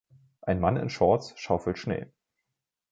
[0.41, 2.07] Ein Mann in Shorts schaufelt Schnee.